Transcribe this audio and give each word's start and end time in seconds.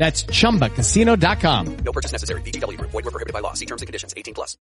That's 0.00 0.24
chumbacasino.com. 0.24 1.76
No 1.84 1.92
purchase 1.92 2.12
necessary. 2.12 2.40
VGW 2.40 2.78
Group. 2.78 2.90
Void 2.90 3.04
were 3.04 3.12
prohibited 3.12 3.34
by 3.34 3.40
law. 3.40 3.52
See 3.52 3.66
terms 3.66 3.82
and 3.82 3.86
conditions. 3.86 4.14
18 4.16 4.32
plus. 4.32 4.56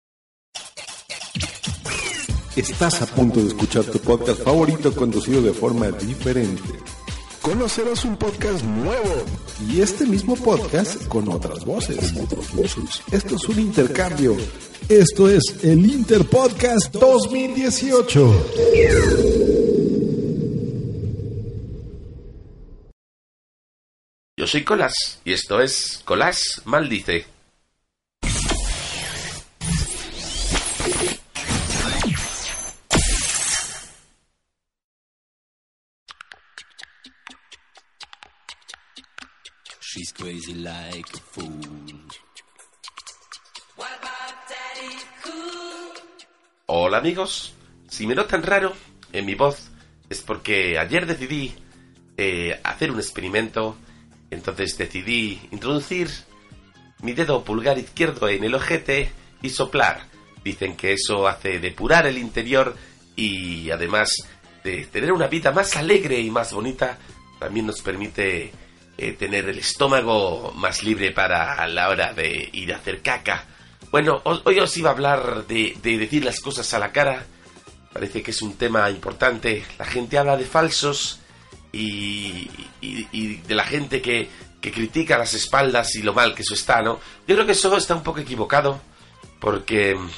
Estás 2.55 3.01
a 3.01 3.05
punto 3.05 3.41
de 3.41 3.49
escuchar 3.49 3.83
tu 3.83 3.99
podcast 3.99 4.41
favorito 4.41 4.95
conducido 4.95 5.41
de 5.41 5.51
forma 5.51 5.91
diferente. 5.91 6.63
Conocerás 7.41 8.05
un 8.05 8.15
podcast 8.15 8.63
nuevo 8.63 9.25
y 9.69 9.81
este 9.81 10.05
mismo 10.05 10.37
podcast 10.37 11.05
con 11.09 11.27
otras 11.27 11.65
voces. 11.65 12.13
Esto 13.11 13.35
es 13.35 13.49
un 13.49 13.59
intercambio. 13.59 14.37
Esto 14.87 15.29
es 15.29 15.43
el 15.63 15.85
Interpodcast 15.85 16.93
2018. 16.93 19.64
Yo 24.45 24.51
soy 24.51 24.63
Colas 24.63 25.19
y 25.25 25.33
esto 25.33 25.59
es 25.59 26.03
Colas 26.05 26.61
Maldice. 26.65 27.25
She's 39.81 40.13
crazy 40.13 40.53
like 40.53 41.09
a 41.11 41.19
fool. 41.31 42.05
Hola 46.67 46.99
amigos, 46.99 47.55
si 47.89 48.05
me 48.05 48.13
notan 48.13 48.43
raro 48.43 48.73
en 49.11 49.25
mi 49.25 49.33
voz 49.33 49.71
es 50.07 50.21
porque 50.21 50.77
ayer 50.77 51.07
decidí 51.07 51.55
eh, 52.17 52.59
hacer 52.63 52.91
un 52.91 52.99
experimento, 52.99 53.75
entonces 54.31 54.77
decidí 54.77 55.39
introducir 55.51 56.09
mi 57.01 57.13
dedo 57.13 57.43
pulgar 57.43 57.77
izquierdo 57.77 58.27
en 58.29 58.43
el 58.43 58.55
ojete 58.55 59.11
y 59.41 59.49
soplar. 59.49 60.01
Dicen 60.43 60.75
que 60.75 60.93
eso 60.93 61.27
hace 61.27 61.59
depurar 61.59 62.07
el 62.07 62.17
interior 62.17 62.75
y 63.15 63.69
además 63.71 64.09
de 64.63 64.85
tener 64.87 65.11
una 65.11 65.27
vida 65.27 65.51
más 65.51 65.75
alegre 65.75 66.19
y 66.19 66.29
más 66.31 66.53
bonita, 66.53 66.97
también 67.39 67.65
nos 67.67 67.81
permite 67.81 68.51
eh, 68.97 69.11
tener 69.13 69.49
el 69.49 69.59
estómago 69.59 70.53
más 70.55 70.83
libre 70.83 71.11
para 71.11 71.67
la 71.67 71.89
hora 71.89 72.13
de 72.13 72.49
ir 72.53 72.73
a 72.73 72.77
hacer 72.77 73.01
caca. 73.01 73.45
Bueno, 73.91 74.21
ho- 74.23 74.41
hoy 74.45 74.59
os 74.59 74.75
iba 74.77 74.89
a 74.89 74.93
hablar 74.93 75.45
de 75.47 75.77
decir 75.81 76.23
las 76.25 76.39
cosas 76.39 76.73
a 76.73 76.79
la 76.79 76.91
cara. 76.91 77.25
Parece 77.93 78.21
que 78.23 78.31
es 78.31 78.41
un 78.41 78.55
tema 78.57 78.89
importante. 78.89 79.63
La 79.77 79.85
gente 79.85 80.17
habla 80.17 80.35
de 80.37 80.45
falsos 80.45 81.19
y, 81.75 83.41
de 83.47 83.55
la 83.55 83.65
gente 83.65 84.01
que, 84.01 84.29
que 84.61 84.71
critica 84.71 85.17
las 85.17 85.33
espaldas 85.33 85.95
y 85.95 86.01
lo 86.01 86.13
mal 86.13 86.33
que 86.33 86.41
eso 86.41 86.53
está, 86.53 86.81
¿no? 86.81 86.99
Yo 87.27 87.35
creo 87.35 87.45
que 87.45 87.51
eso 87.51 87.75
está 87.75 87.95
un 87.95 88.03
poco 88.03 88.19
equivocado 88.19 88.79
porque 89.39 89.95
mm, 89.95 90.09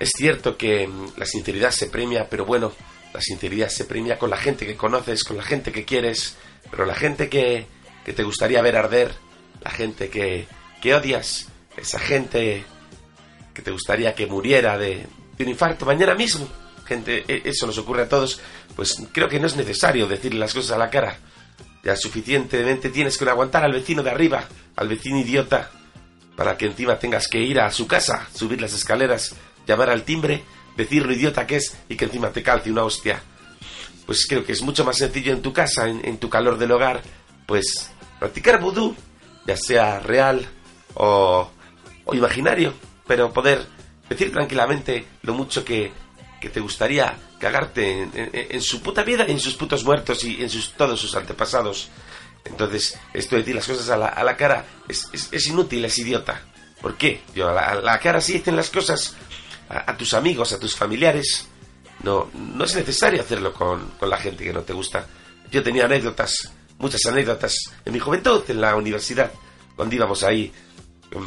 es 0.00 0.10
cierto 0.16 0.56
que 0.56 0.86
mm, 0.86 1.12
la 1.16 1.26
sinceridad 1.26 1.70
se 1.70 1.86
premia, 1.86 2.28
pero 2.28 2.44
bueno, 2.44 2.72
la 3.12 3.20
sinceridad 3.20 3.68
se 3.68 3.84
premia 3.84 4.18
con 4.18 4.30
la 4.30 4.36
gente 4.36 4.66
que 4.66 4.76
conoces, 4.76 5.24
con 5.24 5.36
la 5.36 5.42
gente 5.42 5.72
que 5.72 5.84
quieres, 5.84 6.36
pero 6.70 6.84
la 6.84 6.94
gente 6.94 7.28
que, 7.28 7.66
que 8.04 8.12
te 8.12 8.24
gustaría 8.24 8.62
ver 8.62 8.76
arder, 8.76 9.14
la 9.62 9.70
gente 9.70 10.08
que, 10.08 10.46
que 10.82 10.94
odias, 10.94 11.48
esa 11.76 11.98
gente 11.98 12.64
que 13.54 13.62
te 13.62 13.70
gustaría 13.70 14.14
que 14.14 14.26
muriera 14.26 14.76
de, 14.78 15.06
de 15.36 15.44
un 15.44 15.50
infarto 15.50 15.86
mañana 15.86 16.14
mismo, 16.14 16.48
gente, 16.88 17.24
e- 17.28 17.42
eso 17.44 17.66
nos 17.66 17.78
ocurre 17.78 18.02
a 18.02 18.08
todos, 18.08 18.40
pues 18.74 18.96
creo 19.12 19.28
que 19.28 19.38
no 19.38 19.46
es 19.46 19.56
necesario 19.56 20.08
decirle 20.08 20.40
las 20.40 20.54
cosas 20.54 20.72
a 20.72 20.78
la 20.78 20.90
cara. 20.90 21.18
Ya 21.84 21.94
suficientemente 21.94 22.88
tienes 22.88 23.16
que 23.16 23.28
aguantar 23.28 23.64
al 23.64 23.72
vecino 23.72 24.02
de 24.02 24.10
arriba, 24.10 24.48
al 24.74 24.88
vecino 24.88 25.18
idiota, 25.18 25.70
para 26.34 26.56
que 26.56 26.66
encima 26.66 26.98
tengas 26.98 27.28
que 27.28 27.40
ir 27.40 27.60
a 27.60 27.70
su 27.70 27.86
casa, 27.86 28.26
subir 28.34 28.60
las 28.60 28.72
escaleras, 28.72 29.34
llamar 29.66 29.90
al 29.90 30.02
timbre, 30.02 30.42
decir 30.76 31.04
lo 31.04 31.12
idiota 31.12 31.46
que 31.46 31.56
es 31.56 31.76
y 31.88 31.96
que 31.96 32.06
encima 32.06 32.30
te 32.30 32.42
calce 32.42 32.70
una 32.70 32.84
hostia. 32.84 33.22
Pues 34.06 34.26
creo 34.26 34.44
que 34.44 34.52
es 34.52 34.62
mucho 34.62 34.84
más 34.84 34.96
sencillo 34.96 35.32
en 35.32 35.42
tu 35.42 35.52
casa, 35.52 35.86
en, 35.88 36.18
tu 36.18 36.30
calor 36.30 36.56
del 36.56 36.72
hogar, 36.72 37.02
pues 37.46 37.90
practicar 38.18 38.60
vudú, 38.60 38.96
ya 39.46 39.56
sea 39.56 40.00
real 40.00 40.48
o 40.94 41.50
imaginario, 42.12 42.72
pero 43.06 43.32
poder 43.32 43.66
decir 44.08 44.32
tranquilamente 44.32 45.06
lo 45.22 45.34
mucho 45.34 45.64
que, 45.64 45.92
que 46.40 46.50
te 46.50 46.60
gustaría 46.60 47.16
cagarte 47.38 48.08
en, 48.14 48.62
su 48.62 48.80
puta 48.80 49.02
vida, 49.02 49.24
en 49.26 49.40
sus 49.40 49.54
putos 49.54 49.84
muertos 49.84 50.24
y 50.24 50.42
en 50.42 50.50
sus, 50.50 50.72
todos 50.72 51.00
sus 51.00 51.14
antepasados. 51.14 51.88
Entonces, 52.44 52.98
esto 53.12 53.36
de 53.36 53.42
decir 53.42 53.54
las 53.54 53.66
cosas 53.66 53.88
a 53.90 53.96
la, 53.96 54.06
a 54.06 54.24
la 54.24 54.36
cara 54.36 54.64
es, 54.88 55.46
inútil, 55.46 55.84
es 55.84 55.98
idiota. 55.98 56.42
¿Por 56.80 56.96
qué? 56.96 57.22
Yo 57.34 57.48
a 57.48 57.74
la, 57.74 57.98
cara 57.98 58.20
sí 58.20 58.34
dicen 58.34 58.56
las 58.56 58.70
cosas 58.70 59.16
a, 59.68 59.96
tus 59.96 60.14
amigos, 60.14 60.52
a 60.52 60.58
tus 60.58 60.76
familiares. 60.76 61.48
No, 62.02 62.30
no 62.32 62.64
es 62.64 62.74
necesario 62.74 63.20
hacerlo 63.20 63.52
con, 63.52 63.92
la 64.00 64.16
gente 64.16 64.44
que 64.44 64.52
no 64.52 64.62
te 64.62 64.72
gusta. 64.72 65.06
Yo 65.50 65.62
tenía 65.62 65.86
anécdotas, 65.86 66.52
muchas 66.78 67.04
anécdotas 67.06 67.54
en 67.84 67.92
mi 67.92 67.98
juventud, 67.98 68.42
en 68.48 68.60
la 68.60 68.76
universidad, 68.76 69.32
cuando 69.74 69.94
íbamos 69.94 70.22
ahí 70.22 70.52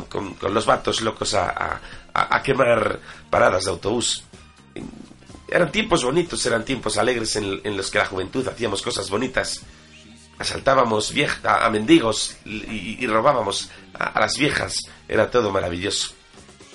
con, 0.09 0.37
los 0.53 0.65
vatos 0.65 1.01
locos 1.01 1.33
a 1.33 1.81
quemar 2.43 2.99
paradas 3.29 3.65
de 3.65 3.71
autobús. 3.71 4.23
Eran 5.47 5.71
tiempos 5.71 6.03
bonitos, 6.03 6.45
eran 6.45 6.63
tiempos 6.63 6.97
alegres 6.97 7.35
en, 7.35 7.77
los 7.77 7.91
que 7.91 7.97
la 7.97 8.05
juventud 8.05 8.47
hacíamos 8.47 8.81
cosas 8.81 9.09
bonitas. 9.09 9.61
Asaltábamos 10.37 11.11
vieja, 11.11 11.65
a, 11.65 11.69
mendigos 11.69 12.37
y, 12.45 12.97
y 13.03 13.07
robábamos 13.07 13.69
a, 13.93 14.05
a 14.05 14.19
las 14.19 14.37
viejas. 14.37 14.77
Era 15.07 15.29
todo 15.29 15.51
maravilloso. 15.51 16.13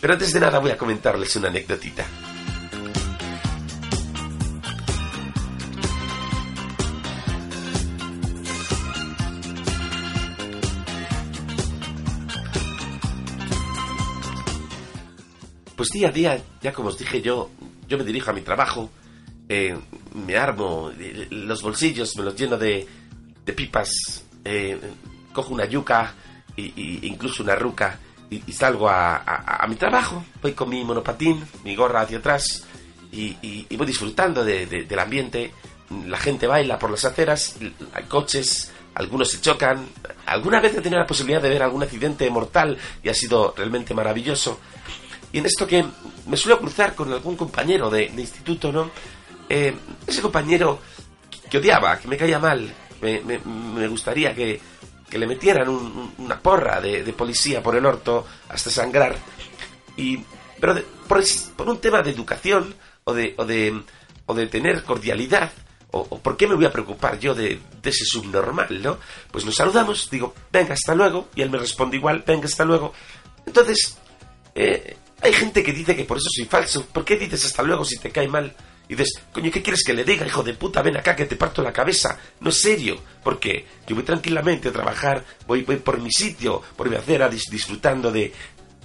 Pero 0.01 0.13
antes 0.13 0.33
de 0.33 0.41
nada 0.41 0.59
voy 0.59 0.71
a 0.71 0.77
comentarles 0.77 1.35
una 1.37 1.49
anécdotita. 1.49 2.07
Pues 15.77 15.91
día 15.91 16.09
a 16.09 16.13
día, 16.13 16.43
ya 16.63 16.73
como 16.73 16.89
os 16.89 16.99
dije 16.99 17.21
yo, 17.21 17.51
yo 17.89 17.99
me 17.99 18.05
dirijo 18.05 18.31
a 18.31 18.35
mi 18.35 18.43
trabajo, 18.43 18.91
eh, 19.49 19.77
me 20.15 20.37
armo 20.37 20.91
los 21.31 21.63
bolsillos, 21.63 22.17
me 22.17 22.25
los 22.25 22.35
lleno 22.37 22.57
de, 22.57 22.87
de 23.45 23.53
pipas, 23.53 23.91
eh, 24.45 24.79
cojo 25.33 25.55
una 25.55 25.65
yuca 25.67 26.15
y 26.57 27.07
incluso 27.07 27.43
una 27.43 27.55
ruca 27.55 27.99
y, 28.31 28.41
salgo 28.53 28.89
a, 28.89 29.17
a- 29.19 29.67
mi 29.69 29.77
trabajo. 29.77 30.25
Voy 30.43 30.53
con 30.53 30.69
mi 30.69 30.83
monopatín, 30.85 31.45
mi 31.65 31.77
gorra 31.77 32.01
hacia 32.01 32.19
atrás 32.19 32.65
y, 33.13 33.37
y- 33.43 33.77
voy 33.77 33.87
disfrutando 33.87 34.45
de- 34.45 34.67
del 34.67 34.99
ambiente. 34.99 35.53
La 36.07 36.19
gente 36.19 36.47
baila 36.49 36.79
por 36.79 36.91
las 36.91 37.05
aceras, 37.05 37.57
hay 37.95 38.05
coches, 38.05 38.73
algunos 38.95 39.31
se 39.31 39.41
chocan. 39.41 39.87
Alguna 40.27 40.61
vez 40.61 40.75
he 40.75 40.81
tenido 40.81 40.99
la 40.99 41.07
posibilidad 41.07 41.41
de 41.41 41.49
ver 41.51 41.63
algún 41.63 41.85
accidente 41.85 42.29
mortal 42.31 42.77
y 43.05 43.09
ha 43.09 43.15
sido 43.15 43.55
realmente 43.57 43.95
maravilloso. 43.95 44.59
Y 45.37 45.39
en 45.39 45.45
esto 45.45 45.67
que 45.67 45.85
me 46.29 46.37
suelo 46.39 46.59
cruzar 46.59 46.95
con 46.95 47.13
algún 47.13 47.37
compañero 47.37 47.91
de, 47.91 48.09
de 48.09 48.23
instituto, 48.23 48.73
¿no? 48.73 48.91
Eh, 49.51 49.77
ese 50.07 50.23
compañero 50.23 50.79
que 51.51 51.59
odiaba, 51.59 51.99
que 51.99 52.09
me 52.09 52.17
caía 52.17 52.39
mal, 52.39 52.73
me, 53.03 53.21
me- 53.21 53.41
me 53.41 53.87
gustaría 53.87 54.35
que, 54.35 54.59
que 55.11 55.19
le 55.19 55.27
metieran 55.27 55.69
un- 55.69 55.77
un- 55.77 56.25
una 56.25 56.41
porra 56.41 56.81
de, 56.81 57.05
de 57.05 57.13
policía 57.13 57.63
por 57.63 57.77
el 57.77 57.85
orto 57.85 58.27
hasta 58.49 58.71
sangrar. 58.71 59.15
Y, 59.99 60.21
pero 60.59 60.73
de- 60.73 60.87
por, 61.07 61.23
por 61.55 61.69
un 61.69 61.81
tema 61.83 62.01
de 62.01 62.13
educación 62.13 62.75
o 63.05 63.13
de, 63.13 63.35
o 63.37 63.45
de, 63.45 63.83
o 64.25 64.33
de 64.33 64.47
tener 64.47 64.85
cordialidad, 64.85 65.53
o, 65.91 65.99
o 66.01 66.19
por 66.19 66.39
qué 66.39 66.47
me 66.47 66.55
voy 66.55 66.65
a 66.65 66.73
preocupar 66.73 67.19
yo 67.19 67.35
de, 67.35 67.61
de 67.83 67.91
ese 67.91 68.07
subnormal, 68.07 68.81
¿no? 68.83 68.97
Pues 69.31 69.45
nos 69.45 69.55
saludamos, 69.57 70.09
digo, 70.09 70.33
venga, 70.51 70.73
hasta 70.73 70.95
luego, 70.95 71.29
y 71.35 71.43
él 71.43 71.51
me 71.51 71.59
responde 71.59 71.99
igual, 71.99 72.25
venga, 72.27 72.47
hasta 72.47 72.65
luego. 72.65 72.95
Entonces, 73.45 73.99
eh, 74.55 74.97
hay 75.23 75.33
gente 75.33 75.63
que 75.63 75.73
dice 75.73 75.97
que 75.97 76.05
por 76.05 76.19
eso 76.19 76.29
soy 76.31 76.45
falso. 76.47 76.87
¿Por 76.87 77.05
qué 77.05 77.17
dices 77.17 77.45
hasta 77.45 77.63
luego 77.63 77.85
si 77.85 77.99
te 77.99 78.11
cae 78.11 78.29
mal? 78.29 78.55
Y 78.89 78.95
dices, 78.95 79.21
coño, 79.33 79.51
¿qué 79.51 79.63
quieres 79.63 79.83
que 79.85 79.95
le 79.95 80.05
diga, 80.05 80.25
hijo 80.27 80.43
de 80.45 80.55
puta? 80.55 80.81
Ven 80.83 80.97
acá 80.97 81.17
que 81.17 81.25
te 81.27 81.35
parto 81.37 81.61
la 81.63 81.73
cabeza. 81.73 82.19
No 82.41 82.51
es 82.51 82.57
serio. 82.61 82.97
Porque 83.25 83.67
yo 83.87 83.97
voy 83.97 84.05
tranquilamente 84.05 84.69
a 84.69 84.73
trabajar, 84.73 85.25
voy, 85.47 85.63
voy 85.63 85.77
por 85.77 86.01
mi 86.01 86.13
sitio, 86.13 86.63
por 86.77 86.89
mi 86.89 86.97
acera, 86.97 87.29
dis- 87.31 87.51
disfrutando 87.51 88.13
de, 88.13 88.33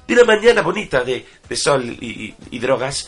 de 0.07 0.13
una 0.13 0.23
mañana 0.23 0.61
bonita 0.63 1.03
de, 1.03 1.23
de 1.47 1.55
sol 1.55 1.83
y, 1.85 2.33
drogas. 2.59 3.07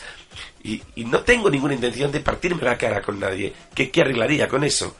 Y, 0.62 0.80
y 0.94 1.04
no 1.04 1.20
tengo 1.20 1.50
ninguna 1.50 1.74
intención 1.74 2.12
de 2.12 2.20
partirme 2.20 2.62
la 2.62 2.78
cara 2.78 3.02
con 3.02 3.18
nadie. 3.18 3.52
¿Qué, 3.74 3.90
qué 3.90 4.02
arreglaría 4.02 4.46
con 4.46 4.62
eso? 4.62 4.96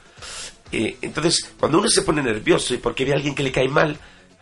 Eh, 0.72 0.96
entonces, 1.02 1.52
cuando 1.60 1.78
uno 1.78 1.88
se 1.88 2.02
pone 2.02 2.22
nervioso 2.22 2.74
y 2.74 2.78
porque 2.78 3.04
ve 3.04 3.12
a 3.12 3.14
alguien 3.14 3.34
que 3.36 3.44
le 3.44 3.52
cae 3.52 3.68
mal, 3.68 3.96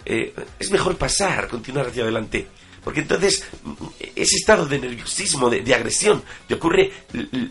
eh, 0.07 0.33
es 0.59 0.71
mejor 0.71 0.97
pasar, 0.97 1.49
continuar 1.49 1.89
hacia 1.89 2.05
adelante. 2.05 2.47
Porque 2.83 3.01
entonces 3.01 3.45
ese 4.17 4.37
estado 4.37 4.67
de 4.67 4.79
nerviosismo, 4.79 5.49
de, 5.49 5.75
agresión, 5.75 6.23
te 6.49 6.55
ocurre 6.55 6.93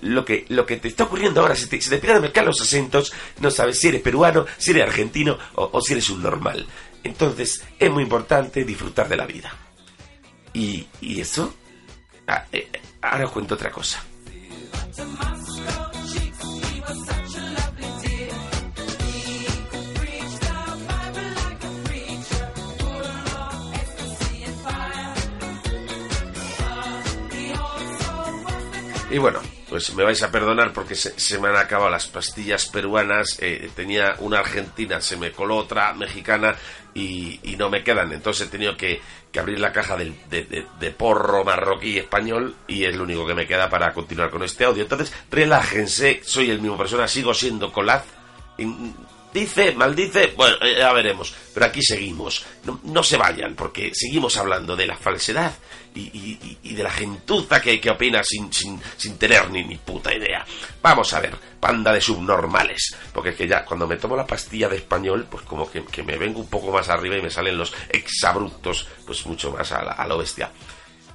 lo 0.02 0.26
que, 0.26 0.46
lo 0.50 0.66
que 0.66 0.78
te 0.78 0.90
está 0.90 1.06
ocurriendo 1.06 1.42
ahora. 1.42 1.56
Se 1.56 1.68
te, 1.68 1.82
se 1.82 1.96
a 1.96 2.20
mezclar 2.20 2.46
los 2.46 2.62
acentos, 2.62 3.14
no 3.40 3.50
sabes 3.50 3.80
si 3.80 3.88
eres 3.88 4.02
peruano, 4.02 4.46
si 4.58 4.72
eres 4.72 4.84
argentino 4.84 5.38
o, 5.56 5.70
o 5.72 5.82
si 5.82 5.94
eres 5.94 6.10
un 6.10 6.22
normal. 6.22 6.68
Entonces 7.04 7.64
es 7.80 7.92
muy 7.92 8.04
importante 8.04 8.64
disfrutar 8.64 9.08
de 9.08 9.18
la 9.18 9.26
vida. 9.26 9.54
Y, 10.54 10.86
y 11.00 11.22
eso, 11.22 11.54
ah, 12.28 12.46
eh, 12.52 12.70
ahora 13.02 13.26
os 13.26 13.32
cuento 13.32 13.56
otra 13.56 13.72
cosa. 13.72 14.04
Y 29.12 29.18
bueno, 29.18 29.40
pues 29.70 29.94
me 29.94 30.04
vais 30.04 30.24
a 30.24 30.32
perdonar 30.32 30.72
porque 30.72 30.96
se, 30.96 31.20
se 31.20 31.38
me 31.38 31.50
han 31.50 31.58
acabado 31.58 31.90
las 31.90 32.08
pastillas 32.08 32.68
peruanas. 32.68 33.38
eh, 33.42 33.70
tenía 33.76 34.16
una 34.20 34.40
argentina, 34.40 35.02
se 35.02 35.18
me 35.18 35.32
coló 35.32 35.58
otra 35.58 35.94
mexicana 35.94 36.56
y, 36.94 37.40
no 37.58 37.70
me 37.70 37.84
quedan. 37.84 38.12
Entonces 38.14 38.48
he 38.48 38.50
tenido 38.50 38.78
que, 38.78 39.02
abrir 39.38 39.60
la 39.60 39.72
caja 39.72 39.98
de, 39.98 40.14
de- 40.30 40.92
porro 40.92 41.44
marroquí 41.44 41.98
español 41.98 42.56
y 42.68 42.86
es 42.86 42.96
lo 42.96 43.04
único 43.04 43.26
que 43.28 43.34
me 43.34 43.48
queda 43.48 43.70
para 43.70 43.94
continuar 43.94 44.30
con 44.30 44.44
este 44.44 44.64
audio. 44.66 44.84
Entonces, 44.84 45.14
relájense, 45.30 46.22
soy 46.24 46.50
el 46.50 46.62
mismo 46.62 46.78
persona, 46.78 47.08
sigo 47.08 47.34
siendo 47.34 47.72
colaz. 47.72 48.04
Dice, 49.34 49.72
maldice, 49.74 50.34
bueno, 50.36 50.58
eh, 50.62 50.76
ya 50.80 50.92
veremos. 50.92 51.34
Pero 51.54 51.66
aquí 51.66 51.82
seguimos. 51.82 52.46
No, 52.84 53.02
se 53.04 53.16
vayan, 53.18 53.56
porque 53.56 53.92
seguimos 53.94 54.36
hablando 54.38 54.76
de 54.76 54.86
la 54.88 54.98
falsedad 54.98 55.54
y, 55.96 56.74
de 56.74 56.84
la 56.84 56.92
gentuza 56.92 57.62
que, 57.62 57.80
que 57.80 57.90
opina 57.92 58.22
sin, 58.24 58.52
sin, 58.52 58.82
sin 58.98 59.18
tener 59.18 59.50
ni, 59.50 59.64
ni 59.64 59.76
puta 59.78 60.14
idea. 60.14 60.46
Vamos 60.82 61.14
a 61.14 61.22
ver, 61.22 61.34
panda 61.60 61.94
de 61.94 62.02
subnormales. 62.02 62.96
Porque 63.14 63.30
es 63.30 63.36
que 63.38 63.48
ya 63.48 63.64
cuando 63.64 63.88
me 63.88 63.96
tomo 63.98 64.16
la 64.18 64.28
pastilla 64.28 64.68
de 64.68 64.78
español, 64.78 65.26
pues 65.32 65.44
como 65.44 65.70
que, 65.72 65.84
que 65.86 66.04
me 66.04 66.18
vengo 66.18 66.40
un 66.42 66.50
poco 66.50 66.72
más 66.72 66.90
arriba 66.90 67.18
y 67.18 67.22
me 67.22 67.30
salen 67.30 67.58
los 67.58 67.74
exabruptos, 67.90 68.88
pues 69.06 69.26
mucho 69.26 69.52
más 69.52 69.72
a, 69.72 69.82
la- 69.84 69.92
a 69.94 70.08
lo 70.08 70.18
bestia. 70.18 70.52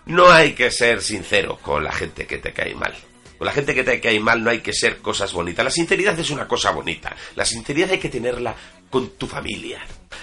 No 0.07 0.31
hay 0.31 0.55
que 0.55 0.71
ser 0.71 1.03
sincero 1.03 1.59
con 1.61 1.85
la 1.85 1.93
gente 1.93 2.27
que 2.27 2.39
te 2.39 2.53
cae 2.53 2.75
mal. 2.75 2.95
Con 3.39 3.47
la 3.47 3.53
gente 3.53 3.75
que 3.75 3.85
te 3.85 4.01
cae 4.01 4.19
mal 4.21 4.43
no 4.43 4.51
hay 4.51 4.61
que 4.61 4.73
ser 4.73 4.99
cosas 4.99 5.33
bonitas. 5.33 5.65
La 5.65 5.71
sinceridad 5.71 6.19
es 6.19 6.31
una 6.31 6.49
cosa 6.49 6.71
bonita. 6.71 7.15
La 7.35 7.45
sinceridad 7.45 7.91
hay 7.91 7.99
que 7.99 8.09
tenerla 8.09 8.55
con 8.91 9.11
tu 9.11 9.27
familia. 9.27 9.81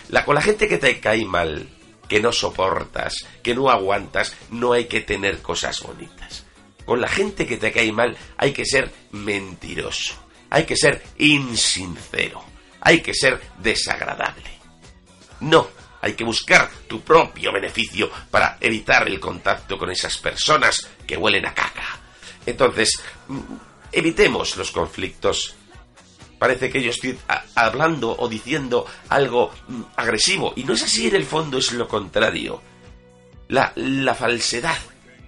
La, 0.10 0.26
con 0.26 0.36
la 0.36 0.42
gente 0.42 0.68
que 0.68 0.78
te 0.78 1.00
cae 1.00 1.26
mal, 1.26 1.68
que 2.08 2.20
no 2.20 2.32
soportas, 2.32 3.26
que 3.42 3.56
no 3.56 3.70
aguantas, 3.70 4.36
no 4.50 4.74
hay 4.74 4.86
que 4.86 5.02
tener 5.02 5.42
cosas 5.42 5.82
bonitas. 5.82 6.46
Con 6.86 7.02
la 7.02 7.08
gente 7.08 7.46
que 7.46 7.58
te 7.58 7.72
cae 7.72 7.92
mal 7.92 8.18
hay 8.38 8.52
que 8.52 8.66
ser 8.66 8.92
mentiroso. 9.12 10.16
Hay 10.50 10.66
que 10.66 10.76
ser 10.76 11.04
insincero. 11.18 12.44
Hay 12.82 13.02
que 13.02 13.14
ser 13.14 13.40
desagradable. 13.60 14.52
No, 15.40 15.68
hay 16.02 16.14
que 16.14 16.24
buscar 16.24 16.70
tu 16.88 17.02
propio 17.02 17.52
beneficio 17.54 18.10
para 18.30 18.58
evitar 18.60 19.08
el 19.08 19.20
contacto 19.20 19.78
con 19.78 19.90
esas 19.90 20.18
personas 20.18 20.90
que 21.08 21.16
huelen 21.16 21.46
a 21.46 21.54
caca. 21.54 22.03
Entonces, 22.46 23.02
evitemos 23.92 24.58
los 24.58 24.72
conflictos. 24.72 25.56
Parece 26.38 26.70
que 26.70 26.84
yo 26.84 26.90
estoy 26.90 27.18
hablando 27.56 28.16
o 28.18 28.28
diciendo 28.28 28.86
algo 29.10 29.52
mm, 29.68 29.82
agresivo 29.96 30.52
y 30.58 30.66
no 30.66 30.74
es 30.74 30.84
así, 30.84 31.08
en 31.08 31.16
el 31.16 31.26
fondo 31.26 31.58
es 31.58 31.72
lo 31.72 31.88
contrario. 31.88 32.62
La, 33.48 33.72
la 33.76 34.14
falsedad. 34.14 34.78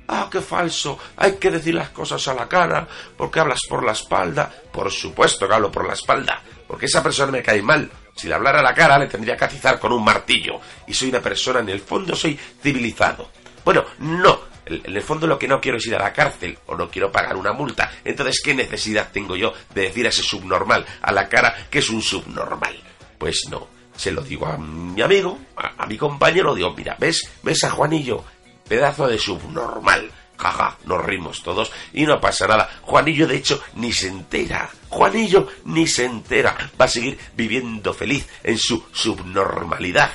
Ah, 0.08 0.28
qué 0.30 0.42
falso. 0.42 1.00
Hay 1.18 1.38
que 1.38 1.52
decir 1.52 1.74
las 1.74 1.90
cosas 1.90 2.28
a 2.28 2.34
la 2.34 2.48
cara 2.48 2.88
porque 3.18 3.40
hablas 3.40 3.62
por 3.68 3.84
la 3.84 3.94
espalda. 3.94 4.52
Por 4.72 4.92
supuesto 4.92 5.48
que 5.48 5.54
hablo 5.54 5.72
por 5.72 5.88
la 5.88 5.94
espalda. 5.94 6.42
Porque 6.68 6.86
esa 6.86 7.02
persona 7.02 7.32
me 7.32 7.42
cae 7.44 7.62
mal. 7.62 7.90
Si 8.16 8.28
le 8.28 8.36
hablara 8.36 8.60
a 8.60 8.64
la 8.64 8.74
cara 8.74 9.00
le 9.00 9.08
tendría 9.08 9.38
que 9.38 9.46
atizar 9.46 9.80
con 9.80 9.94
un 9.94 10.04
martillo. 10.04 10.60
Y 10.88 10.94
soy 10.94 11.10
una 11.10 11.22
persona, 11.22 11.60
en 11.60 11.70
el 11.70 11.80
fondo 11.80 12.16
soy 12.16 12.38
civilizado. 12.62 13.30
Bueno, 13.64 13.86
no. 14.00 14.55
En 14.66 14.96
el 14.96 15.02
fondo 15.02 15.28
lo 15.28 15.38
que 15.38 15.48
no 15.48 15.62
quiero 15.62 15.78
es 15.78 15.86
ir 15.86 15.96
a 15.96 16.00
la 16.00 16.14
cárcel 16.14 16.58
o 16.66 16.76
no 16.76 16.90
quiero 16.90 17.12
pagar 17.12 17.36
una 17.36 17.54
multa. 17.54 17.92
Entonces, 18.04 18.42
¿qué 18.44 18.54
necesidad 18.54 19.12
tengo 19.12 19.36
yo 19.36 19.54
de 19.74 19.84
decir 19.84 20.06
a 20.06 20.10
ese 20.10 20.24
subnormal 20.24 20.86
a 21.02 21.12
la 21.12 21.30
cara 21.30 21.56
que 21.70 21.80
es 21.80 21.90
un 21.90 22.02
subnormal? 22.02 22.76
Pues 23.18 23.44
no. 23.50 23.68
Se 23.96 24.12
lo 24.12 24.22
digo 24.22 24.46
a 24.46 24.58
mi 24.58 25.02
amigo, 25.02 25.40
a, 25.56 25.84
a 25.84 25.86
mi 25.86 25.98
compañero, 25.98 26.54
digo, 26.54 26.74
mira, 26.76 26.98
¿ves? 27.00 27.30
¿Ves 27.44 27.64
a 27.64 27.70
Juanillo? 27.72 28.24
Pedazo 28.68 29.08
de 29.08 29.18
subnormal. 29.18 30.12
Jaja, 30.38 30.78
nos 30.86 31.06
rimos 31.06 31.42
todos 31.44 31.72
y 31.94 32.06
no 32.06 32.20
pasa 32.20 32.48
nada. 32.48 32.70
Juanillo, 32.82 33.28
de 33.28 33.38
hecho, 33.38 33.62
ni 33.76 33.94
se 33.94 34.08
entera. 34.08 34.70
Juanillo 34.90 35.48
ni 35.66 35.88
se 35.88 36.06
entera. 36.06 36.72
Va 36.80 36.86
a 36.86 36.90
seguir 36.90 37.18
viviendo 37.36 37.94
feliz 37.94 38.28
en 38.44 38.58
su 38.58 38.84
subnormalidad. 38.92 40.12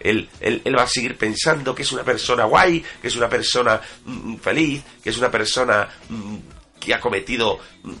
Él, 0.00 0.28
él, 0.40 0.76
va 0.76 0.84
a 0.84 0.88
seguir 0.88 1.16
pensando 1.16 1.74
que 1.74 1.82
es 1.82 1.92
una 1.92 2.02
persona 2.02 2.44
guay, 2.44 2.82
que 3.02 3.08
es 3.08 3.16
una 3.16 3.28
persona 3.28 3.80
mm, 4.06 4.36
feliz, 4.36 4.82
que 5.02 5.10
es 5.10 5.18
una 5.18 5.30
persona 5.30 5.88
mm, 6.08 6.36
que 6.80 6.94
ha 6.94 7.00
cometido 7.00 7.60
mm, 7.82 7.92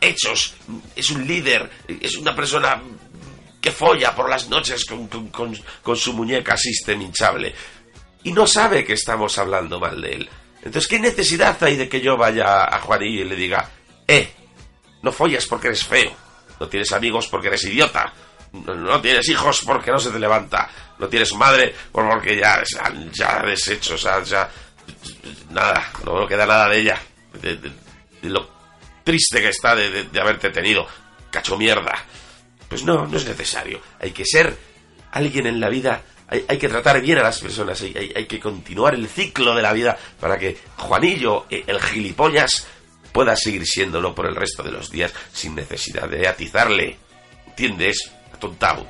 hechos, 0.00 0.54
mm, 0.68 0.78
es 0.94 1.10
un 1.10 1.26
líder, 1.26 1.68
es 1.88 2.16
una 2.16 2.36
persona 2.36 2.76
mm, 2.76 3.60
que 3.60 3.72
folla 3.72 4.14
por 4.14 4.30
las 4.30 4.48
noches 4.48 4.84
con, 4.84 5.08
con- 5.28 5.96
su 5.96 6.12
muñeca 6.12 6.56
system 6.56 7.02
hinchable. 7.02 7.54
Y 8.22 8.32
no 8.32 8.46
sabe 8.46 8.84
que 8.84 8.92
estamos 8.92 9.36
hablando 9.38 9.80
mal 9.80 10.00
de 10.00 10.12
él. 10.12 10.28
Entonces, 10.58 10.86
¿qué 10.86 10.98
necesidad 11.00 11.62
hay 11.64 11.76
de 11.76 11.88
que 11.88 12.00
yo 12.00 12.16
vaya 12.16 12.64
a 12.64 12.80
Juanillo 12.80 13.22
y 13.22 13.28
le 13.28 13.34
diga, 13.34 13.68
eh, 14.06 14.30
no 15.02 15.10
follas 15.10 15.46
porque 15.46 15.68
eres 15.68 15.84
feo, 15.84 16.12
no 16.60 16.68
tienes 16.68 16.92
amigos 16.92 17.26
porque 17.28 17.48
eres 17.48 17.64
idiota, 17.64 18.12
no, 18.52 19.00
tienes 19.00 19.28
hijos 19.28 19.62
porque 19.64 19.90
no 19.90 19.98
se 19.98 20.10
te 20.10 20.18
levanta, 20.18 20.68
no 20.98 21.08
tienes 21.08 21.32
madre 21.34 21.74
porque 21.92 22.36
ya, 22.36 22.62
ya, 22.64 22.92
ya 23.12 23.42
deshecho, 23.44 23.94
o 23.94 23.98
sea, 23.98 24.22
ya, 24.22 24.50
nada, 25.50 25.90
no 26.04 26.26
queda 26.26 26.46
nada 26.46 26.68
de 26.68 26.80
ella, 26.80 27.00
de, 27.40 27.58
lo 28.22 28.48
triste 29.04 29.40
que 29.40 29.48
está 29.48 29.74
de, 29.74 30.04
de- 30.04 30.20
haberte 30.20 30.50
tenido, 30.50 30.86
cacho 31.30 31.56
mierda. 31.56 32.04
Pues 32.68 32.84
no, 32.84 33.06
no 33.06 33.16
es 33.16 33.24
necesario, 33.26 33.80
hay 34.00 34.12
que 34.12 34.24
ser 34.24 34.56
alguien 35.12 35.46
en 35.46 35.58
la 35.60 35.68
vida. 35.68 36.02
Hay, 36.28 36.44
hay 36.48 36.58
que 36.58 36.68
tratar 36.68 37.00
bien 37.00 37.18
a 37.18 37.22
las 37.24 37.40
personas, 37.40 37.80
hay, 37.82 37.92
hay- 37.96 38.12
hay 38.14 38.26
que 38.26 38.38
continuar 38.38 38.94
el 38.94 39.08
ciclo 39.08 39.54
de 39.54 39.62
la 39.62 39.72
vida 39.72 39.98
para 40.20 40.38
que 40.38 40.56
Juanillo, 40.76 41.46
eh, 41.50 41.64
el 41.66 41.80
gilipollas, 41.80 42.66
pueda 43.12 43.34
seguir 43.34 43.66
siéndolo 43.66 44.14
por 44.14 44.26
el 44.26 44.36
resto 44.36 44.62
de 44.62 44.70
los 44.70 44.90
días 44.90 45.12
sin 45.32 45.56
necesidad 45.56 46.08
de 46.08 46.28
atizarle. 46.28 46.96
¿Entiendes? 47.48 48.12
Atontado. 48.32 48.86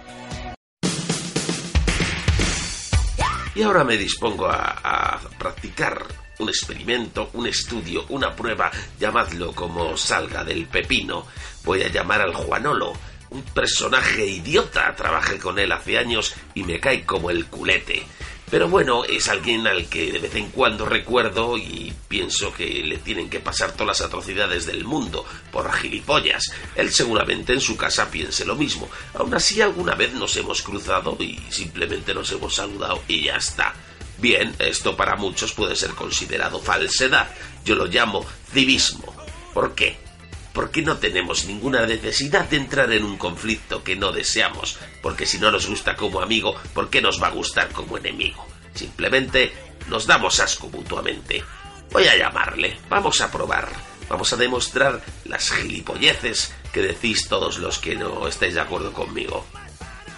Y 3.55 3.63
ahora 3.63 3.85
me 3.85 3.97
dispongo 3.97 4.47
a, 4.47 4.81
a 4.83 5.21
practicar 5.39 6.07
un 6.41 6.49
experimento, 6.49 7.31
un 7.35 7.47
estudio, 7.47 8.05
una 8.09 8.35
prueba, 8.35 8.71
llamadlo 8.99 9.53
como 9.53 9.97
salga 9.97 10.45
del 10.45 10.67
pepino. 10.67 11.27
Voy 11.65 11.83
a 11.83 11.89
llamar 11.89 12.23
al 12.23 12.35
Juanolo, 12.35 12.93
un 13.31 13.43
personaje 13.43 14.27
idiota. 14.27 14.95
Trabajé 14.95 15.39
con 15.39 15.59
él 15.59 15.71
hace 15.73 15.99
años 15.99 16.35
y 16.55 16.65
me 16.65 16.81
cae 16.81 17.05
como 17.05 17.31
el 17.31 17.47
culete. 17.47 18.07
Pero 18.51 18.69
bueno, 18.69 19.05
es 19.05 19.29
alguien 19.29 19.67
al 19.69 19.89
que 19.89 20.11
de 20.11 20.19
vez 20.19 20.35
en 20.35 20.51
cuando 20.51 20.85
recuerdo 20.85 21.57
y 21.57 21.95
pienso 22.09 22.53
que 22.53 22.67
le 22.83 22.99
tienen 22.99 23.31
que 23.31 23.39
pasar 23.39 23.73
todas 23.73 23.87
las 23.87 24.01
atrocidades 24.01 24.67
del 24.67 24.85
mundo 24.85 25.25
por 25.53 25.73
gilipollas. 25.73 26.43
Él 26.75 26.91
seguramente 26.91 27.53
en 27.53 27.61
su 27.61 27.77
casa 27.77 28.11
piense 28.11 28.45
lo 28.45 28.57
mismo. 28.57 28.89
Aún 29.15 29.33
así, 29.35 29.63
alguna 29.63 29.95
vez 29.95 30.15
nos 30.15 30.37
hemos 30.37 30.63
cruzado 30.63 31.17
y 31.21 31.39
simplemente 31.49 32.13
nos 32.13 32.33
hemos 32.33 32.57
saludado 32.57 33.03
y 33.07 33.23
ya 33.23 33.37
está. 33.37 33.73
Bien, 34.19 34.55
esto 34.59 34.97
para 34.97 35.15
muchos 35.15 35.53
puede 35.53 35.77
ser 35.77 35.91
considerado 35.91 36.59
falsedad. 36.59 37.31
Yo 37.65 37.77
lo 37.77 37.87
llamo 37.87 38.27
civismo. 38.53 39.15
¿Por 39.55 39.77
qué? 39.77 40.10
Porque 40.53 40.83
no 40.83 40.99
tenemos 40.99 41.45
ninguna 41.47 41.87
necesidad 41.87 42.49
de 42.49 42.57
entrar 42.57 42.93
en 42.93 43.05
un 43.05 43.17
conflicto 43.17 43.85
que 43.85 43.97
no 43.97 44.13
deseamos. 44.13 44.79
Porque 45.03 45.27
si 45.27 45.39
no 45.39 45.51
nos 45.51 45.67
gusta 45.67 45.97
como 45.97 46.21
amigo, 46.21 46.55
¿por 46.75 46.91
qué 46.91 47.01
nos 47.01 47.23
va 47.23 47.29
a 47.29 47.33
gustar 47.33 47.71
como 47.73 47.97
enemigo? 47.97 48.47
Simplemente 48.75 49.53
nos 49.89 50.07
damos 50.07 50.41
asco 50.41 50.69
mutuamente. 50.69 51.45
Voy 51.91 52.07
a 52.07 52.17
llamarle. 52.17 52.79
Vamos 52.89 53.21
a 53.21 53.31
probar. 53.31 53.69
Vamos 54.09 54.33
a 54.33 54.37
demostrar 54.37 55.01
las 55.25 55.51
gilipolleces 55.51 56.53
que 56.73 56.83
decís 56.83 57.29
todos 57.29 57.59
los 57.59 57.79
que 57.79 57.95
no 57.95 58.27
estáis 58.27 58.55
de 58.55 58.61
acuerdo 58.61 58.93
conmigo. 58.93 59.47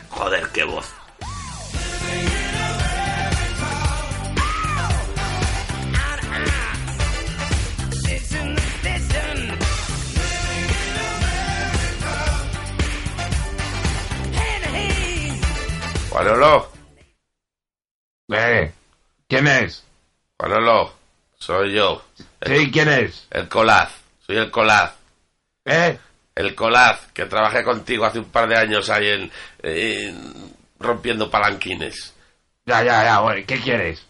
Joder, 0.09 0.49
qué 0.49 0.65
voz. 0.65 0.87
Juanolo, 16.12 16.69
Eh, 18.28 18.71
¿quién 19.26 19.47
es? 19.47 19.83
Juanolo, 20.38 20.92
soy 21.38 21.73
yo. 21.75 22.02
Sí, 22.45 22.71
¿quién 22.71 22.88
es? 22.88 23.26
El 23.31 23.49
Colaz. 23.49 23.92
Soy 24.26 24.37
el 24.37 24.50
Colaz. 24.50 24.92
¿Eh? 25.64 25.99
El 26.35 26.54
Colaz, 26.54 27.07
que 27.14 27.25
trabajé 27.25 27.64
contigo 27.64 28.04
hace 28.04 28.19
un 28.19 28.26
par 28.26 28.47
de 28.49 28.57
años 28.57 28.90
ahí 28.90 29.09
en, 29.09 29.31
en- 29.62 30.54
rompiendo 30.78 31.31
palanquines. 31.31 32.14
Ya, 32.66 32.83
ya, 32.83 33.04
ya, 33.04 33.21
bueno, 33.21 33.42
¿qué 33.47 33.59
quieres? 33.59 34.07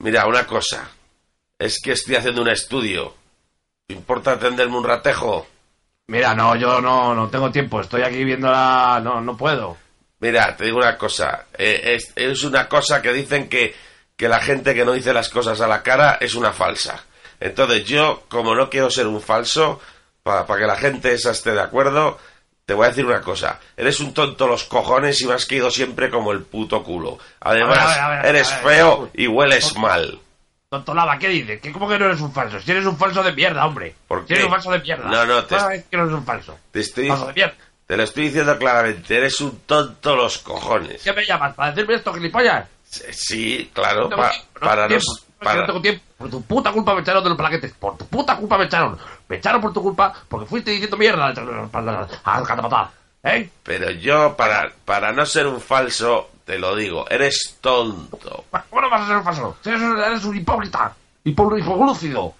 Mira, 0.00 0.26
una 0.26 0.46
cosa. 0.46 0.90
Es 1.58 1.80
que 1.82 1.92
estoy 1.92 2.16
haciendo 2.16 2.42
un 2.42 2.48
estudio. 2.48 3.14
¿Te 3.86 3.94
importa 3.94 4.32
atenderme 4.32 4.76
un 4.76 4.84
ratejo? 4.84 5.46
Mira, 6.06 6.34
no, 6.34 6.54
yo 6.56 6.80
no, 6.82 7.14
no 7.14 7.28
tengo 7.28 7.50
tiempo, 7.50 7.80
estoy 7.80 8.02
aquí 8.02 8.24
viendo 8.24 8.50
la... 8.50 9.00
No, 9.02 9.20
no 9.22 9.36
puedo. 9.36 9.78
Mira, 10.24 10.56
te 10.56 10.64
digo 10.64 10.78
una 10.78 10.96
cosa. 10.96 11.44
eh, 11.58 11.96
es, 11.96 12.10
es 12.16 12.44
una 12.44 12.66
cosa 12.66 13.02
que 13.02 13.12
dicen 13.12 13.46
que, 13.46 13.74
que 14.16 14.26
la 14.26 14.40
gente 14.40 14.74
que 14.74 14.82
no 14.82 14.92
dice 14.92 15.12
las 15.12 15.28
cosas 15.28 15.60
a 15.60 15.66
la 15.66 15.82
cara 15.82 16.16
es 16.18 16.34
una 16.34 16.50
falsa. 16.50 17.04
Entonces 17.40 17.84
yo, 17.84 18.22
como 18.30 18.54
no 18.54 18.70
quiero 18.70 18.88
ser 18.90 19.06
un 19.06 19.20
falso, 19.20 19.82
para 20.22 20.46
que 20.46 20.66
la 20.66 20.76
gente 20.76 21.12
esa 21.12 21.32
esté 21.32 21.50
de 21.52 21.60
acuerdo, 21.60 22.18
te 22.64 22.72
voy 22.72 22.86
a 22.86 22.88
decir 22.88 23.04
una 23.04 23.20
cosa. 23.20 23.60
Eres 23.76 24.00
un 24.00 24.14
tonto 24.14 24.46
los 24.46 24.64
cojones 24.64 25.20
y 25.20 25.26
me 25.26 25.34
has 25.34 25.44
caído 25.44 25.70
siempre 25.70 26.08
como 26.08 26.32
el 26.32 26.40
puto 26.40 26.82
culo. 26.82 27.18
Además, 27.40 27.78
A 27.80 27.86
ver, 27.88 27.98
a 28.00 28.08
ver, 28.08 28.18
a 28.18 28.22
ver, 28.22 28.34
eres 28.36 28.50
feo 28.50 29.10
y 29.12 29.26
hueles 29.26 29.76
mal. 29.76 30.18
Tontolaba, 30.70 31.18
¿qué 31.18 31.28
dices? 31.28 31.60
¿Qué, 31.60 31.70
¿Cómo 31.70 31.86
que 31.86 31.98
no 31.98 32.06
eres 32.06 32.20
un 32.22 32.32
falso? 32.32 32.58
Si 32.60 32.70
eres 32.70 32.86
un 32.86 32.96
falso 32.96 33.22
de 33.22 33.32
mierda, 33.34 33.66
hombre. 33.66 33.94
¿Por 34.08 34.22
Si 34.22 34.28
qué? 34.28 34.32
eres 34.34 34.46
un 34.46 34.50
falso 34.52 34.70
de 34.72 34.78
mierda. 34.80 35.04
No, 35.10 35.26
no, 35.26 35.44
te- 35.44 35.54
Toda 35.54 35.68
vez 35.68 35.84
que 35.90 35.96
no 35.98 36.04
eres 36.04 36.14
un 36.14 36.24
falso. 36.24 36.58
Te 36.72 36.80
estoy, 36.80 37.08
Falso 37.08 37.26
de 37.26 37.32
mierda. 37.34 37.54
Te 37.86 37.96
lo 37.96 38.02
estoy 38.04 38.24
diciendo 38.24 38.56
claramente. 38.58 39.16
Eres 39.16 39.40
un 39.40 39.60
tonto 39.60 40.16
los 40.16 40.38
cojones. 40.38 41.02
¿Qué 41.02 41.12
me 41.12 41.24
llamas? 41.26 41.54
¿Para 41.54 41.70
decirme 41.72 41.94
esto, 41.94 42.12
gilipollas? 42.14 42.66
Sí, 43.12 43.70
claro, 43.72 44.02
No 44.02 44.08
tengo 44.10 44.22
pa- 44.22 44.30
tiempo, 44.30 44.48
no 44.60 44.66
para 44.68 44.82
no... 44.82 44.88
que 44.88 45.04
para- 45.44 45.60
no 45.60 45.66
tengo 45.66 45.82
tiempo. 45.82 46.02
Por 46.16 46.30
tu 46.30 46.42
puta 46.42 46.72
culpa 46.72 46.94
me 46.94 47.00
echaron 47.02 47.22
de 47.22 47.28
los 47.30 47.38
plaquetes. 47.38 47.72
Por 47.72 47.96
tu 47.98 48.06
puta 48.06 48.36
culpa 48.36 48.56
me 48.58 48.64
echaron. 48.64 48.96
Me 49.28 49.36
echaron 49.36 49.60
por 49.60 49.72
tu 49.72 49.82
culpa 49.82 50.12
porque 50.28 50.46
fuiste 50.46 50.70
diciendo 50.70 50.96
mierda 50.96 51.26
al 51.26 52.46
catapatá. 52.46 52.90
¿Eh? 53.22 53.48
Pero 53.62 53.90
yo, 53.90 54.36
para, 54.36 54.70
para 54.84 55.12
no 55.12 55.24
ser 55.26 55.46
un 55.46 55.60
falso, 55.60 56.30
te 56.44 56.58
lo 56.58 56.76
digo, 56.76 57.06
eres 57.10 57.56
tonto. 57.60 58.44
¿Cómo 58.70 58.82
no 58.82 58.90
vas 58.90 59.02
a 59.02 59.06
ser 59.06 59.16
un 59.16 59.24
falso? 59.24 59.56
Eres, 59.64 59.80
un- 59.80 59.98
eres 59.98 60.24
un 60.24 60.36
hipócrita. 60.36 60.94
Hipoglúcido. 61.24 62.34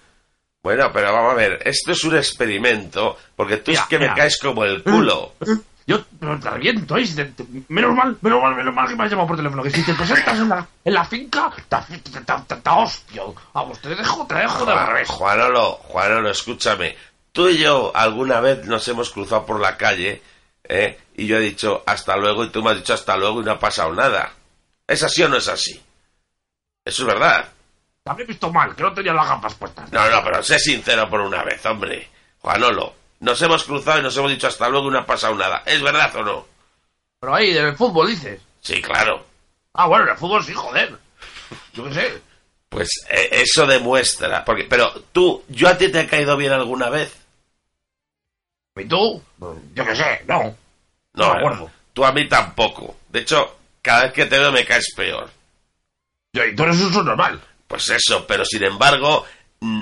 Bueno, 0.65 0.91
pero 0.91 1.13
vamos 1.13 1.33
a 1.33 1.35
ver, 1.35 1.59
esto 1.63 1.91
es 1.91 2.03
un 2.05 2.17
experimento, 2.17 3.15
porque 3.35 3.57
tú 3.57 3.69
es 3.71 3.81
que 3.87 3.99
me 3.99 4.07
caes 4.15 4.39
como 4.39 4.65
el 4.65 4.81
culo. 4.81 5.33
Yo 5.87 6.03
te- 6.03 7.25
te- 7.25 7.45
menos 7.67 7.93
mal, 7.93 8.17
menos 8.19 8.41
mal, 8.41 8.55
menos 8.55 8.73
mal 8.73 8.87
que 8.87 8.95
me 8.95 9.03
has 9.03 9.11
llamado 9.11 9.27
por 9.27 9.37
teléfono. 9.37 9.61
Que 9.61 9.69
si 9.69 9.83
te 9.83 9.93
presentas 9.93 10.39
en 10.39 10.49
la, 10.49 10.67
en 10.83 10.93
la 10.95 11.05
finca, 11.05 11.51
te, 11.69 12.69
hostio. 12.71 13.35
Vamos, 13.53 13.79
te 13.79 13.89
dejo, 13.89 14.25
te 14.25 14.33
dejo 14.33 14.65
de 14.65 14.73
revés. 14.73 15.07
Juanolo, 15.07 15.73
Juanolo, 15.83 16.31
escúchame. 16.31 16.95
Tú 17.31 17.47
y 17.49 17.59
yo 17.59 17.91
alguna 17.93 18.39
vez 18.39 18.65
nos 18.65 18.87
hemos 18.87 19.11
cruzado 19.11 19.45
por 19.45 19.59
la 19.59 19.77
calle, 19.77 20.23
¿eh? 20.63 20.97
Y 21.15 21.27
yo 21.27 21.37
he 21.37 21.41
dicho 21.41 21.83
hasta 21.85 22.17
luego 22.17 22.43
y 22.43 22.49
tú 22.49 22.63
me 22.63 22.71
has 22.71 22.77
dicho 22.77 22.95
hasta 22.95 23.15
luego 23.17 23.41
y 23.41 23.45
no 23.45 23.51
ha 23.51 23.59
pasado 23.59 23.93
nada. 23.93 24.33
¿Es 24.87 25.03
así 25.03 25.21
o 25.21 25.29
no 25.29 25.37
es 25.37 25.47
así? 25.47 25.79
Eso 26.83 27.03
es 27.03 27.07
verdad. 27.07 27.49
Habré 28.07 28.25
visto 28.25 28.51
mal, 28.51 28.75
que 28.75 28.83
no 28.83 28.93
tenía 28.93 29.13
las 29.13 29.27
gafas 29.27 29.55
puestas. 29.55 29.91
No, 29.91 30.07
no, 30.09 30.23
pero 30.23 30.43
sé 30.43 30.59
sincero 30.59 31.09
por 31.09 31.21
una 31.21 31.43
vez, 31.43 31.65
hombre. 31.65 32.07
Juanolo, 32.39 32.93
nos 33.21 33.41
hemos 33.41 33.63
cruzado 33.63 33.99
y 33.99 34.03
nos 34.03 34.15
hemos 34.15 34.29
dicho 34.29 34.45
hasta 34.45 34.69
luego 34.69 34.89
y 34.89 34.91
no 34.91 34.99
ha 34.99 35.05
pasado 35.07 35.33
nada. 35.33 35.63
¿Es 35.65 35.81
verdad 35.81 36.15
o 36.17 36.23
no? 36.23 36.47
Pero 37.19 37.33
ahí, 37.33 37.57
en 37.57 37.65
el 37.65 37.75
fútbol, 37.75 38.09
dices. 38.09 38.39
Sí, 38.61 38.79
claro. 38.79 39.25
Ah, 39.73 39.87
bueno, 39.87 40.03
en 40.05 40.11
el 40.11 40.17
fútbol 40.17 40.43
sí, 40.43 40.53
joder. 40.53 40.95
Yo 41.73 41.85
qué 41.85 41.93
sé. 41.95 42.21
Pues 42.69 42.89
eh, 43.09 43.29
eso 43.31 43.65
demuestra. 43.65 44.45
Porque, 44.45 44.65
pero 44.65 44.93
tú, 45.11 45.43
¿yo 45.49 45.67
a 45.67 45.75
ti 45.75 45.91
te 45.91 46.01
he 46.01 46.07
caído 46.07 46.37
bien 46.37 46.53
alguna 46.53 46.91
vez? 46.91 47.11
¿Y 48.75 48.85
tú? 48.85 49.19
Yo 49.73 49.83
qué 49.83 49.95
sé, 49.95 50.23
no. 50.27 50.55
No 51.13 51.33
me 51.33 51.39
acuerdo. 51.39 51.71
Tú 51.91 52.05
a 52.05 52.11
mí 52.11 52.29
tampoco. 52.29 52.97
De 53.09 53.21
hecho, 53.21 53.57
cada 53.81 54.03
vez 54.03 54.13
que 54.13 54.25
te 54.27 54.37
veo 54.37 54.51
me 54.51 54.63
caes 54.63 54.93
peor. 54.95 55.31
Yo, 56.33 56.45
y 56.45 56.55
tú 56.55 56.63
eres 56.63 56.79
un 56.79 57.05
normal. 57.05 57.41
Pues 57.67 57.89
eso, 57.89 58.25
pero 58.27 58.45
sin 58.45 58.63
embargo, 58.63 59.25
mm, 59.59 59.81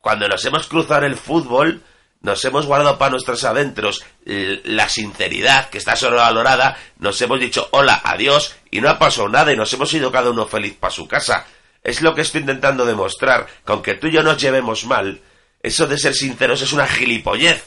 cuando 0.00 0.28
nos 0.28 0.44
hemos 0.44 0.66
cruzado 0.66 1.06
en 1.06 1.12
el 1.12 1.16
fútbol, 1.16 1.82
nos 2.22 2.44
hemos 2.44 2.66
guardado 2.66 2.98
para 2.98 3.10
nuestros 3.10 3.42
adentros 3.44 4.04
la 4.24 4.88
sinceridad, 4.88 5.70
que 5.70 5.78
está 5.78 5.96
sobrevalorada, 5.96 6.78
nos 6.98 7.20
hemos 7.20 7.40
dicho 7.40 7.68
hola, 7.72 8.00
adiós, 8.04 8.54
y 8.70 8.80
no 8.80 8.88
ha 8.88 8.98
pasado 8.98 9.28
nada, 9.28 9.52
y 9.52 9.56
nos 9.56 9.72
hemos 9.72 9.92
ido 9.92 10.12
cada 10.12 10.30
uno 10.30 10.46
feliz 10.46 10.76
para 10.78 10.92
su 10.92 11.08
casa. 11.08 11.46
Es 11.82 12.00
lo 12.00 12.14
que 12.14 12.20
estoy 12.20 12.42
intentando 12.42 12.86
demostrar, 12.86 13.46
que 13.46 13.72
aunque 13.72 13.94
tú 13.94 14.06
y 14.06 14.12
yo 14.12 14.22
nos 14.22 14.40
llevemos 14.40 14.84
mal, 14.84 15.20
eso 15.60 15.86
de 15.86 15.98
ser 15.98 16.14
sinceros 16.14 16.62
es 16.62 16.72
una 16.72 16.86
gilipollez. 16.86 17.64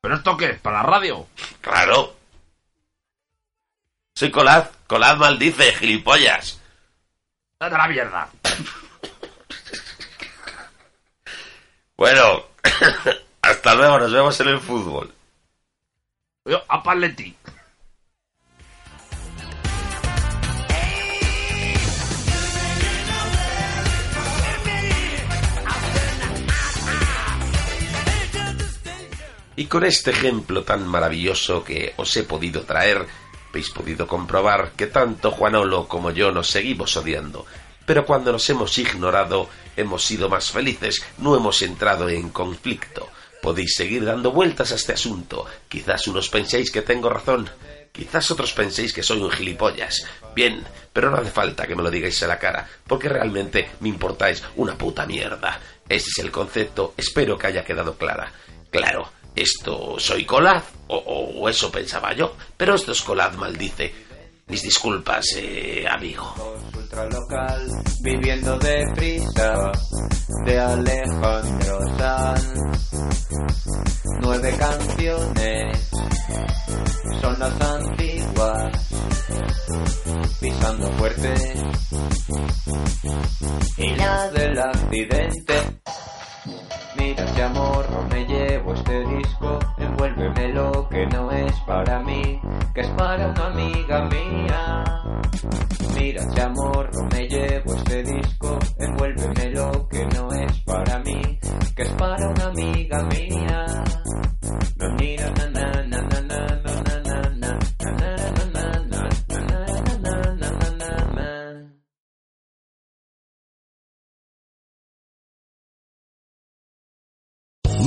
¿Pero 0.00 0.16
esto 0.16 0.36
qué 0.36 0.50
es? 0.50 0.60
¿Para 0.60 0.78
la 0.78 0.82
radio? 0.82 1.28
Claro. 1.60 2.16
Soy 4.14 4.32
Colaz, 4.32 4.70
Colaz 4.88 5.16
maldice, 5.16 5.72
gilipollas. 5.74 6.60
Date 7.62 7.76
la 7.76 7.86
mierda. 7.86 8.28
Bueno, 11.96 12.46
hasta 13.42 13.74
luego, 13.76 14.00
nos 14.00 14.12
vemos 14.12 14.40
en 14.40 14.48
el 14.48 14.58
fútbol. 14.58 15.14
Yo, 16.44 16.60
a 16.66 16.82
Paletti. 16.82 17.36
Y 29.54 29.66
con 29.66 29.84
este 29.84 30.10
ejemplo 30.10 30.64
tan 30.64 30.84
maravilloso 30.88 31.62
que 31.62 31.94
os 31.96 32.16
he 32.16 32.24
podido 32.24 32.64
traer, 32.64 33.06
habéis 33.52 33.68
podido 33.68 34.06
comprobar 34.06 34.72
que 34.72 34.86
tanto 34.86 35.30
Juanolo 35.30 35.86
como 35.86 36.10
yo 36.10 36.32
nos 36.32 36.48
seguimos 36.48 36.96
odiando. 36.96 37.44
Pero 37.84 38.06
cuando 38.06 38.32
nos 38.32 38.48
hemos 38.48 38.78
ignorado, 38.78 39.50
hemos 39.76 40.02
sido 40.02 40.30
más 40.30 40.50
felices, 40.50 41.04
no 41.18 41.36
hemos 41.36 41.60
entrado 41.60 42.08
en 42.08 42.30
conflicto. 42.30 43.10
Podéis 43.42 43.74
seguir 43.74 44.06
dando 44.06 44.32
vueltas 44.32 44.72
a 44.72 44.76
este 44.76 44.94
asunto. 44.94 45.44
Quizás 45.68 46.08
unos 46.08 46.30
penséis 46.30 46.70
que 46.70 46.80
tengo 46.80 47.10
razón, 47.10 47.50
quizás 47.92 48.30
otros 48.30 48.54
penséis 48.54 48.94
que 48.94 49.02
soy 49.02 49.20
un 49.20 49.30
gilipollas. 49.30 50.06
Bien, 50.34 50.64
pero 50.90 51.10
no 51.10 51.18
hace 51.18 51.30
falta 51.30 51.66
que 51.66 51.76
me 51.76 51.82
lo 51.82 51.90
digáis 51.90 52.22
a 52.22 52.28
la 52.28 52.38
cara, 52.38 52.66
porque 52.86 53.10
realmente 53.10 53.68
me 53.80 53.90
importáis 53.90 54.42
una 54.56 54.78
puta 54.78 55.04
mierda. 55.04 55.60
Ese 55.86 56.08
es 56.08 56.24
el 56.24 56.30
concepto, 56.30 56.94
espero 56.96 57.36
que 57.36 57.48
haya 57.48 57.64
quedado 57.64 57.98
clara. 57.98 58.32
Claro, 58.70 59.12
esto 59.34 59.98
soy 59.98 60.24
Colaz, 60.24 60.64
o, 60.88 60.96
o- 60.96 61.48
eso 61.48 61.70
pensaba 61.70 62.12
yo, 62.14 62.34
pero 62.56 62.74
esto 62.74 62.92
es 62.92 63.02
Colaz 63.02 63.36
maldice. 63.36 63.92
Mis 64.48 64.62
disculpas, 64.62 65.24
eh, 65.36 65.86
amigo. 65.88 66.34
ultralocal, 66.76 67.66
viviendo 68.02 68.58
deprisa, 68.58 69.72
de 70.44 70.58
Alejandro 70.60 71.78
Sanz. 71.96 72.52
Nueve 74.20 74.54
canciones, 74.58 75.90
son 77.20 77.38
las 77.38 77.60
antiguas, 77.60 78.90
pisando 80.40 80.86
fuerte. 80.92 81.34
Y 83.78 83.94
la 83.96 84.30
del 84.30 84.58
accidente. 84.58 85.54
Mira 86.96 87.24
este 87.24 87.42
amor, 87.42 87.86
me 88.10 88.26
disco, 89.16 89.58
envuélvemelo 89.78 90.88
que 90.88 91.06
no 91.06 91.30
es 91.30 91.52
para 91.60 92.00
mí, 92.00 92.40
que 92.74 92.80
es 92.80 92.88
para 92.90 93.28
una 93.28 93.46
amiga 93.46 94.08
mía. 94.08 94.84
Mira 95.94 96.22
este 96.22 96.42
amor, 96.42 96.90
no 96.94 97.08
me 97.12 97.28
llevo 97.28 97.74
este 97.74 98.02
disco, 98.02 98.58
envuélvemelo 98.78 99.88
que 99.88 100.06
no 100.06 100.32
es 100.32 100.60
para 100.60 100.98
mí, 101.00 101.38
que 101.76 101.82
es 101.82 101.90
para 101.90 102.28
una 102.28 102.44
amiga 102.46 103.02
mía. 103.04 103.66